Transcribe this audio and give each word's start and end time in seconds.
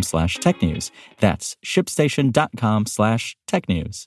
slash 0.00 0.38
technews. 0.38 0.90
That's 1.18 1.56
shipstation.com 1.62 2.86
slash 2.86 3.36
technews. 3.46 4.06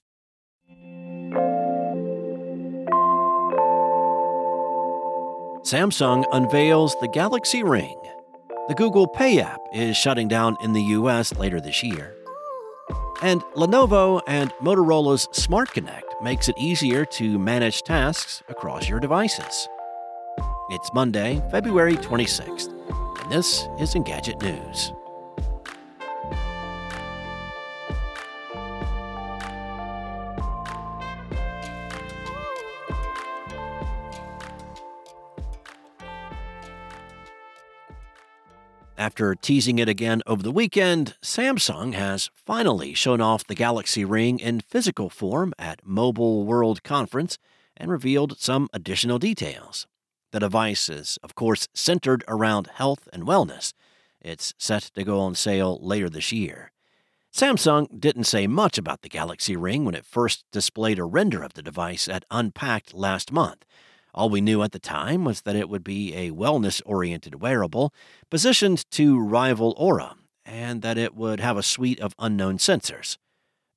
Samsung 5.65 6.25
unveils 6.31 6.95
the 7.01 7.07
Galaxy 7.07 7.63
Ring. 7.63 7.99
The 8.67 8.75
Google 8.75 9.07
Pay 9.07 9.39
app 9.41 9.59
is 9.73 9.97
shutting 9.97 10.27
down 10.27 10.57
in 10.61 10.73
the 10.73 10.81
US 10.81 11.35
later 11.35 11.59
this 11.59 11.83
year. 11.83 12.15
And 13.21 13.41
Lenovo 13.55 14.21
and 14.27 14.51
Motorola's 14.61 15.27
Smart 15.31 15.71
Connect 15.71 16.05
makes 16.21 16.49
it 16.49 16.57
easier 16.57 17.05
to 17.05 17.39
manage 17.39 17.81
tasks 17.81 18.43
across 18.47 18.87
your 18.87 18.99
devices. 18.99 19.67
It's 20.69 20.93
Monday, 20.93 21.41
February 21.51 21.95
26th, 21.95 22.69
and 23.21 23.31
this 23.31 23.67
is 23.79 23.93
Engadget 23.93 24.41
News. 24.41 24.91
After 38.97 39.35
teasing 39.35 39.77
it 39.77 39.89
again 39.89 40.21
over 40.25 40.41
the 40.41 40.53
weekend, 40.53 41.15
Samsung 41.21 41.93
has 41.95 42.29
finally 42.33 42.93
shown 42.93 43.19
off 43.19 43.45
the 43.45 43.53
Galaxy 43.53 44.05
Ring 44.05 44.39
in 44.39 44.61
physical 44.61 45.09
form 45.09 45.53
at 45.59 45.85
Mobile 45.85 46.45
World 46.45 46.81
Conference 46.81 47.37
and 47.75 47.91
revealed 47.91 48.39
some 48.39 48.69
additional 48.71 49.19
details. 49.19 49.85
The 50.31 50.39
device 50.39 50.87
is, 50.87 51.19
of 51.21 51.35
course, 51.35 51.67
centered 51.73 52.23
around 52.29 52.67
health 52.75 53.09
and 53.11 53.23
wellness. 53.23 53.73
It's 54.21 54.53
set 54.57 54.83
to 54.95 55.03
go 55.03 55.19
on 55.19 55.35
sale 55.35 55.77
later 55.81 56.09
this 56.09 56.31
year. 56.31 56.71
Samsung 57.33 57.99
didn't 57.99 58.23
say 58.23 58.47
much 58.47 58.77
about 58.77 59.01
the 59.01 59.09
Galaxy 59.09 59.57
Ring 59.57 59.83
when 59.83 59.93
it 59.95 60.05
first 60.05 60.45
displayed 60.53 60.99
a 60.99 61.03
render 61.03 61.43
of 61.43 61.53
the 61.53 61.61
device 61.61 62.07
at 62.07 62.23
Unpacked 62.31 62.93
last 62.93 63.33
month. 63.33 63.65
All 64.15 64.29
we 64.29 64.39
knew 64.39 64.63
at 64.63 64.71
the 64.71 64.79
time 64.79 65.25
was 65.25 65.41
that 65.41 65.57
it 65.57 65.67
would 65.67 65.83
be 65.83 66.15
a 66.15 66.31
wellness 66.31 66.81
oriented 66.85 67.41
wearable 67.41 67.93
positioned 68.31 68.89
to 68.91 69.19
rival 69.19 69.75
Oura, 69.75 70.15
and 70.45 70.81
that 70.81 70.97
it 70.97 71.13
would 71.13 71.41
have 71.41 71.57
a 71.57 71.63
suite 71.63 71.99
of 71.99 72.15
unknown 72.17 72.57
sensors. 72.57 73.17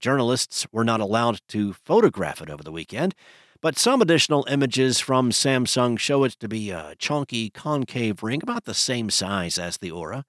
Journalists 0.01 0.65
were 0.71 0.85
not 0.85 1.01
allowed 1.01 1.41
to 1.49 1.73
photograph 1.73 2.41
it 2.41 2.49
over 2.49 2.63
the 2.63 2.71
weekend, 2.71 3.17
but 3.61 3.77
some 3.77 4.01
additional 4.01 4.47
images 4.49 5.01
from 5.01 5.33
Samsung 5.33 5.99
show 5.99 6.23
it 6.23 6.37
to 6.39 6.47
be 6.47 6.71
a 6.71 6.95
chunky 7.01 7.51
concave 7.51 8.23
ring 8.23 8.39
about 8.41 8.65
the 8.65 8.75
same 8.75 9.11
size 9.11 9.59
as 9.59 9.79
the 9.79 9.91
Oura. 9.91 10.23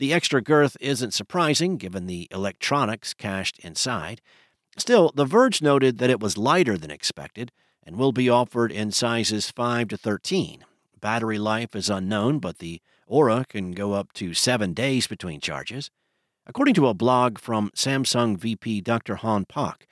The 0.00 0.12
extra 0.12 0.42
girth 0.42 0.76
isn't 0.80 1.14
surprising 1.14 1.76
given 1.76 2.08
the 2.08 2.26
electronics 2.32 3.14
cached 3.14 3.60
inside. 3.60 4.20
Still, 4.76 5.12
The 5.14 5.24
Verge 5.24 5.62
noted 5.62 5.98
that 5.98 6.10
it 6.10 6.18
was 6.18 6.36
lighter 6.36 6.76
than 6.76 6.90
expected 6.90 7.52
and 7.84 7.96
will 7.96 8.12
be 8.12 8.28
offered 8.28 8.72
in 8.72 8.92
sizes 8.92 9.50
5 9.50 9.88
to 9.88 9.96
13. 9.96 10.64
Battery 11.00 11.38
life 11.38 11.74
is 11.74 11.88
unknown, 11.90 12.38
but 12.38 12.58
the 12.58 12.80
Oura 13.10 13.48
can 13.48 13.72
go 13.72 13.92
up 13.92 14.12
to 14.14 14.34
seven 14.34 14.72
days 14.72 15.06
between 15.06 15.40
charges. 15.40 15.90
According 16.46 16.74
to 16.74 16.88
a 16.88 16.94
blog 16.94 17.38
from 17.38 17.70
Samsung 17.74 18.36
VP 18.36 18.80
Dr. 18.80 19.16
Hon 19.16 19.44
Pak, 19.44 19.86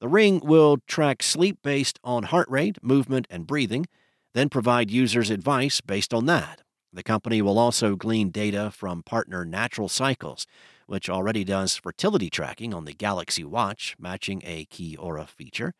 the 0.00 0.08
ring 0.08 0.40
will 0.42 0.78
track 0.86 1.22
sleep 1.22 1.58
based 1.62 1.98
on 2.04 2.24
heart 2.24 2.48
rate, 2.50 2.82
movement, 2.82 3.26
and 3.30 3.46
breathing, 3.46 3.86
then 4.34 4.48
provide 4.48 4.90
users 4.90 5.30
advice 5.30 5.80
based 5.80 6.12
on 6.12 6.26
that. 6.26 6.62
The 6.92 7.02
company 7.02 7.42
will 7.42 7.58
also 7.58 7.96
glean 7.96 8.30
data 8.30 8.70
from 8.70 9.02
partner 9.02 9.44
Natural 9.44 9.88
Cycles, 9.88 10.46
which 10.86 11.10
already 11.10 11.44
does 11.44 11.76
fertility 11.76 12.30
tracking 12.30 12.72
on 12.72 12.84
the 12.84 12.92
Galaxy 12.92 13.44
Watch, 13.44 13.96
matching 13.98 14.42
a 14.44 14.66
key 14.66 14.96
Oura 14.98 15.28
feature. 15.28 15.72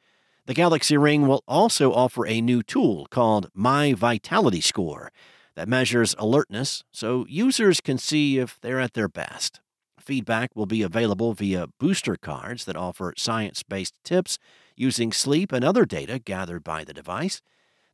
The 0.46 0.54
Galaxy 0.54 0.96
Ring 0.96 1.26
will 1.26 1.42
also 1.48 1.92
offer 1.92 2.24
a 2.24 2.40
new 2.40 2.62
tool 2.62 3.08
called 3.10 3.50
My 3.52 3.94
Vitality 3.94 4.60
Score 4.60 5.10
that 5.56 5.68
measures 5.68 6.14
alertness 6.20 6.84
so 6.92 7.26
users 7.28 7.80
can 7.80 7.98
see 7.98 8.38
if 8.38 8.60
they're 8.60 8.78
at 8.78 8.94
their 8.94 9.08
best. 9.08 9.60
Feedback 9.98 10.54
will 10.54 10.66
be 10.66 10.82
available 10.82 11.34
via 11.34 11.66
booster 11.80 12.14
cards 12.14 12.64
that 12.64 12.76
offer 12.76 13.12
science 13.16 13.64
based 13.64 13.94
tips 14.04 14.38
using 14.76 15.10
sleep 15.10 15.50
and 15.50 15.64
other 15.64 15.84
data 15.84 16.20
gathered 16.20 16.62
by 16.62 16.84
the 16.84 16.94
device. 16.94 17.42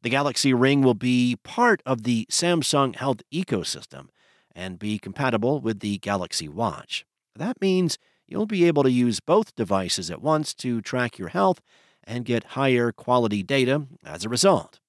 The 0.03 0.11
Galaxy 0.11 0.53
Ring 0.53 0.83
will 0.83 0.93
be 0.93 1.39
part 1.43 1.81
of 1.87 2.03
the 2.03 2.27
Samsung 2.31 2.97
Health 2.97 3.23
ecosystem 3.33 4.09
and 4.55 4.79
be 4.79 4.99
compatible 4.99 5.63
with 5.63 5.81
the 5.81 5.97
Galaxy 6.01 6.51
Watch. 6.51 7.07
That 7.35 7.63
means 7.63 7.97
you'll 8.27 8.45
be 8.45 8.67
able 8.67 8.83
to 8.83 8.91
use 8.91 9.21
both 9.21 9.55
devices 9.55 10.11
at 10.11 10.21
once 10.21 10.53
to 10.57 10.83
track 10.83 11.19
your 11.19 11.29
health 11.29 11.63
and 12.05 12.25
get 12.25 12.45
higher 12.45 12.93
quality 12.93 13.43
data 13.43 13.87
as 14.05 14.25
a 14.25 14.29
result. 14.29 14.81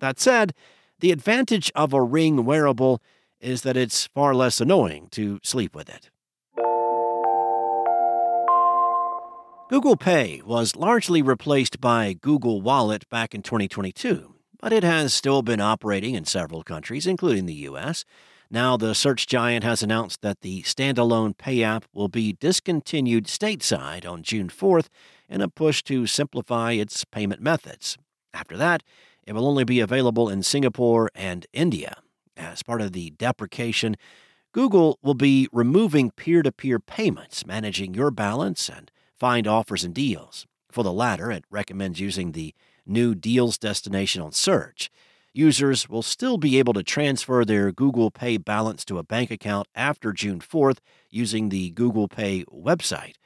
That 0.00 0.20
said, 0.20 0.54
the 1.00 1.12
advantage 1.12 1.70
of 1.74 1.92
a 1.92 2.02
ring 2.02 2.44
wearable 2.44 3.02
is 3.40 3.62
that 3.62 3.76
it's 3.76 4.06
far 4.06 4.34
less 4.34 4.60
annoying 4.60 5.08
to 5.12 5.38
sleep 5.42 5.74
with 5.74 5.88
it. 5.88 6.10
Google 9.68 9.96
Pay 9.96 10.40
was 10.44 10.76
largely 10.76 11.22
replaced 11.22 11.80
by 11.80 12.12
Google 12.12 12.60
Wallet 12.60 13.08
back 13.10 13.34
in 13.34 13.42
2022, 13.42 14.34
but 14.60 14.72
it 14.72 14.84
has 14.84 15.12
still 15.12 15.42
been 15.42 15.60
operating 15.60 16.14
in 16.14 16.24
several 16.24 16.62
countries, 16.62 17.06
including 17.06 17.46
the 17.46 17.54
US. 17.54 18.04
Now, 18.48 18.76
the 18.76 18.94
search 18.94 19.26
giant 19.26 19.64
has 19.64 19.82
announced 19.82 20.22
that 20.22 20.42
the 20.42 20.62
standalone 20.62 21.36
Pay 21.36 21.64
app 21.64 21.84
will 21.92 22.06
be 22.06 22.34
discontinued 22.34 23.24
stateside 23.24 24.08
on 24.08 24.22
June 24.22 24.48
4th 24.48 24.86
in 25.28 25.40
a 25.40 25.48
push 25.48 25.82
to 25.84 26.06
simplify 26.06 26.72
its 26.72 27.04
payment 27.04 27.40
methods. 27.40 27.98
After 28.32 28.56
that, 28.56 28.82
it 29.26 29.34
will 29.34 29.46
only 29.46 29.64
be 29.64 29.80
available 29.80 30.28
in 30.28 30.42
Singapore 30.42 31.10
and 31.14 31.46
India. 31.52 31.96
As 32.36 32.62
part 32.62 32.80
of 32.80 32.92
the 32.92 33.10
deprecation, 33.10 33.96
Google 34.52 34.98
will 35.02 35.14
be 35.14 35.48
removing 35.52 36.10
peer 36.10 36.42
to 36.42 36.52
peer 36.52 36.78
payments, 36.78 37.44
managing 37.46 37.94
your 37.94 38.10
balance, 38.10 38.68
and 38.68 38.90
find 39.18 39.46
offers 39.46 39.84
and 39.84 39.94
deals. 39.94 40.46
For 40.70 40.82
the 40.82 40.92
latter, 40.92 41.30
it 41.30 41.44
recommends 41.50 42.00
using 42.00 42.32
the 42.32 42.54
new 42.86 43.14
deals 43.14 43.58
destination 43.58 44.22
on 44.22 44.32
search. 44.32 44.90
Users 45.32 45.88
will 45.88 46.02
still 46.02 46.38
be 46.38 46.58
able 46.58 46.72
to 46.72 46.82
transfer 46.82 47.44
their 47.44 47.70
Google 47.72 48.10
Pay 48.10 48.38
balance 48.38 48.84
to 48.86 48.98
a 48.98 49.02
bank 49.02 49.30
account 49.30 49.68
after 49.74 50.12
June 50.12 50.40
4th 50.40 50.78
using 51.10 51.48
the 51.48 51.70
Google 51.70 52.08
Pay 52.08 52.44
website. 52.44 53.16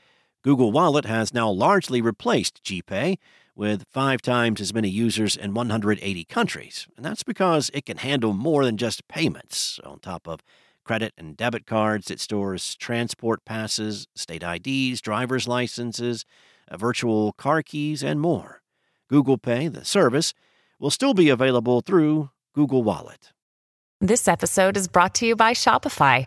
Google 0.43 0.73
Wallet 0.73 1.05
has 1.05 1.35
now 1.35 1.51
largely 1.51 2.01
replaced 2.01 2.65
GPay 2.65 3.19
with 3.55 3.85
five 3.91 4.23
times 4.23 4.59
as 4.61 4.73
many 4.73 4.89
users 4.89 5.37
in 5.37 5.53
180 5.53 6.25
countries, 6.25 6.89
and 6.97 7.05
that's 7.05 7.23
because 7.23 7.71
it 7.75 7.85
can 7.85 7.99
handle 7.99 8.33
more 8.33 8.65
than 8.65 8.79
just 8.79 9.07
payments. 9.07 9.79
On 9.85 9.99
top 9.99 10.27
of 10.27 10.41
credit 10.83 11.13
and 11.19 11.37
debit 11.37 11.67
cards, 11.67 12.11
it 12.11 12.21
stores 12.21 12.75
transport 12.77 13.45
passes, 13.45 14.09
state 14.15 14.43
IDs, 14.43 15.03
driver's 15.03 15.47
licenses, 15.47 16.25
uh, 16.71 16.79
virtual 16.79 17.33
car 17.35 17.63
keys, 17.63 18.03
and 18.03 18.19
more. 18.19 18.63
Google 19.11 19.37
Pay, 19.37 19.69
the 19.69 19.85
service, 19.85 20.33
will 20.79 20.91
still 20.91 21.13
be 21.13 21.29
available 21.29 21.83
through 21.83 22.31
Google 22.55 22.83
Wallet. 22.83 23.33
This 24.01 24.27
episode 24.27 24.79
is 24.79 24.89
brought 24.89 25.15
to 25.17 25.27
you 25.27 25.37
by 25.37 25.53
Shopify. 25.53 26.27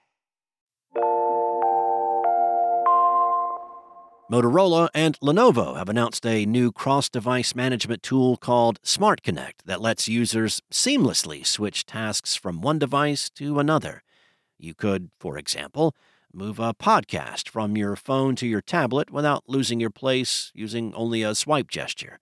Motorola 4.31 4.87
and 4.93 5.19
Lenovo 5.19 5.75
have 5.75 5.89
announced 5.89 6.25
a 6.25 6.45
new 6.45 6.71
cross 6.71 7.09
device 7.09 7.53
management 7.53 8.01
tool 8.01 8.37
called 8.37 8.79
Smart 8.81 9.23
Connect 9.23 9.65
that 9.65 9.81
lets 9.81 10.07
users 10.07 10.61
seamlessly 10.71 11.45
switch 11.45 11.85
tasks 11.85 12.37
from 12.37 12.61
one 12.61 12.79
device 12.79 13.29
to 13.31 13.59
another. 13.59 14.03
You 14.57 14.73
could, 14.73 15.09
for 15.19 15.37
example, 15.37 15.97
move 16.31 16.59
a 16.59 16.73
podcast 16.73 17.49
from 17.49 17.75
your 17.75 17.97
phone 17.97 18.37
to 18.37 18.47
your 18.47 18.61
tablet 18.61 19.11
without 19.11 19.43
losing 19.47 19.81
your 19.81 19.89
place 19.89 20.53
using 20.55 20.93
only 20.93 21.23
a 21.23 21.35
swipe 21.35 21.69
gesture, 21.69 22.17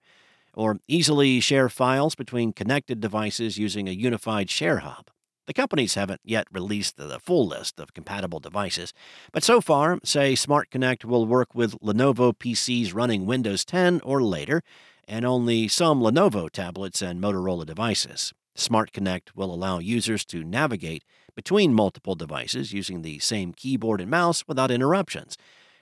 or 0.52 0.80
easily 0.88 1.38
share 1.38 1.68
files 1.68 2.16
between 2.16 2.52
connected 2.52 2.98
devices 2.98 3.56
using 3.56 3.88
a 3.88 3.92
unified 3.92 4.50
share 4.50 4.78
hub. 4.78 5.12
The 5.46 5.54
companies 5.54 5.94
haven't 5.94 6.20
yet 6.24 6.46
released 6.52 6.96
the 6.96 7.18
full 7.18 7.46
list 7.46 7.80
of 7.80 7.94
compatible 7.94 8.40
devices, 8.40 8.92
but 9.32 9.42
so 9.42 9.60
far 9.60 9.98
say 10.04 10.34
Smart 10.34 10.70
Connect 10.70 11.04
will 11.04 11.26
work 11.26 11.54
with 11.54 11.78
Lenovo 11.80 12.32
PCs 12.32 12.94
running 12.94 13.26
Windows 13.26 13.64
10 13.64 14.00
or 14.04 14.22
later, 14.22 14.62
and 15.08 15.24
only 15.24 15.66
some 15.66 16.00
Lenovo 16.00 16.48
tablets 16.48 17.02
and 17.02 17.20
Motorola 17.20 17.66
devices. 17.66 18.32
Smart 18.54 18.92
Connect 18.92 19.34
will 19.34 19.52
allow 19.52 19.78
users 19.78 20.24
to 20.26 20.44
navigate 20.44 21.04
between 21.34 21.74
multiple 21.74 22.14
devices 22.14 22.72
using 22.72 23.02
the 23.02 23.18
same 23.18 23.52
keyboard 23.52 24.00
and 24.00 24.10
mouse 24.10 24.46
without 24.46 24.70
interruptions, 24.70 25.36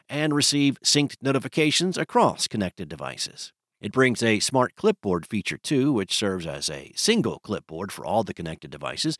and 0.08 0.34
receive 0.34 0.78
synced 0.82 1.16
notifications 1.20 1.98
across 1.98 2.48
connected 2.48 2.88
devices. 2.88 3.52
It 3.80 3.92
brings 3.92 4.22
a 4.22 4.40
smart 4.40 4.74
clipboard 4.74 5.26
feature 5.26 5.58
too, 5.58 5.92
which 5.92 6.14
serves 6.14 6.46
as 6.46 6.68
a 6.68 6.92
single 6.96 7.38
clipboard 7.38 7.92
for 7.92 8.04
all 8.04 8.24
the 8.24 8.34
connected 8.34 8.70
devices, 8.70 9.18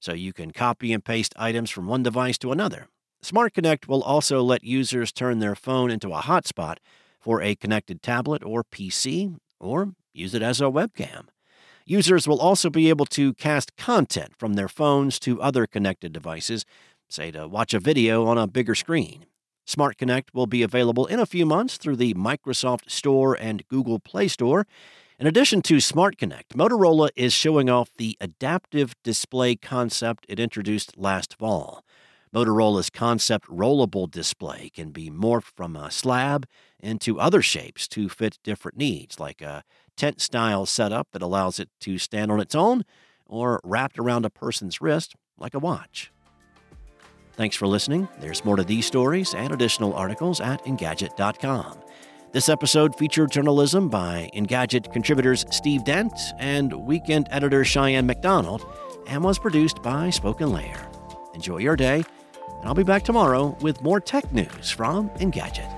so 0.00 0.14
you 0.14 0.32
can 0.32 0.50
copy 0.50 0.92
and 0.92 1.04
paste 1.04 1.34
items 1.36 1.70
from 1.70 1.86
one 1.86 2.02
device 2.02 2.38
to 2.38 2.52
another. 2.52 2.88
Smart 3.20 3.52
Connect 3.52 3.88
will 3.88 4.02
also 4.02 4.42
let 4.42 4.64
users 4.64 5.12
turn 5.12 5.40
their 5.40 5.56
phone 5.56 5.90
into 5.90 6.12
a 6.12 6.22
hotspot 6.22 6.76
for 7.20 7.42
a 7.42 7.56
connected 7.56 8.00
tablet 8.00 8.44
or 8.44 8.62
PC, 8.62 9.36
or 9.58 9.92
use 10.14 10.34
it 10.34 10.42
as 10.42 10.60
a 10.60 10.64
webcam. 10.64 11.26
Users 11.84 12.28
will 12.28 12.40
also 12.40 12.70
be 12.70 12.88
able 12.88 13.06
to 13.06 13.34
cast 13.34 13.76
content 13.76 14.34
from 14.38 14.54
their 14.54 14.68
phones 14.68 15.18
to 15.20 15.42
other 15.42 15.66
connected 15.66 16.12
devices, 16.12 16.64
say 17.08 17.30
to 17.32 17.48
watch 17.48 17.74
a 17.74 17.80
video 17.80 18.24
on 18.26 18.38
a 18.38 18.46
bigger 18.46 18.74
screen. 18.74 19.26
Smart 19.68 19.98
Connect 19.98 20.32
will 20.32 20.46
be 20.46 20.62
available 20.62 21.04
in 21.04 21.20
a 21.20 21.26
few 21.26 21.44
months 21.44 21.76
through 21.76 21.96
the 21.96 22.14
Microsoft 22.14 22.90
Store 22.90 23.34
and 23.34 23.68
Google 23.68 23.98
Play 23.98 24.26
Store, 24.26 24.66
in 25.18 25.26
addition 25.26 25.60
to 25.62 25.78
Smart 25.78 26.16
Connect, 26.16 26.56
Motorola 26.56 27.10
is 27.16 27.34
showing 27.34 27.68
off 27.68 27.90
the 27.98 28.16
adaptive 28.18 28.94
display 29.02 29.56
concept 29.56 30.24
it 30.26 30.40
introduced 30.40 30.96
last 30.96 31.36
fall. 31.36 31.84
Motorola's 32.34 32.88
concept 32.88 33.46
rollable 33.46 34.10
display 34.10 34.70
can 34.74 34.90
be 34.90 35.10
morphed 35.10 35.52
from 35.54 35.76
a 35.76 35.90
slab 35.90 36.46
into 36.80 37.20
other 37.20 37.42
shapes 37.42 37.86
to 37.88 38.08
fit 38.08 38.38
different 38.42 38.78
needs, 38.78 39.20
like 39.20 39.42
a 39.42 39.64
tent 39.98 40.22
style 40.22 40.64
setup 40.64 41.08
that 41.12 41.20
allows 41.20 41.60
it 41.60 41.68
to 41.80 41.98
stand 41.98 42.32
on 42.32 42.40
its 42.40 42.54
own 42.54 42.86
or 43.26 43.60
wrapped 43.62 43.98
around 43.98 44.24
a 44.24 44.30
person's 44.30 44.80
wrist 44.80 45.14
like 45.36 45.52
a 45.52 45.58
watch. 45.58 46.10
Thanks 47.38 47.54
for 47.54 47.68
listening. 47.68 48.08
There's 48.18 48.44
more 48.44 48.56
to 48.56 48.64
these 48.64 48.84
stories 48.84 49.32
and 49.32 49.52
additional 49.52 49.94
articles 49.94 50.40
at 50.40 50.60
Engadget.com. 50.64 51.78
This 52.32 52.48
episode 52.48 52.96
featured 52.98 53.30
journalism 53.30 53.88
by 53.88 54.28
Engadget 54.34 54.92
contributors 54.92 55.46
Steve 55.52 55.84
Dent 55.84 56.12
and 56.40 56.72
weekend 56.72 57.28
editor 57.30 57.64
Cheyenne 57.64 58.06
MacDonald 58.06 58.66
and 59.06 59.22
was 59.22 59.38
produced 59.38 59.80
by 59.84 60.08
SpokenLayer. 60.08 60.84
Enjoy 61.36 61.58
your 61.58 61.76
day, 61.76 62.02
and 62.58 62.64
I'll 62.68 62.74
be 62.74 62.82
back 62.82 63.04
tomorrow 63.04 63.56
with 63.60 63.82
more 63.82 64.00
tech 64.00 64.32
news 64.32 64.72
from 64.72 65.08
Engadget. 65.20 65.77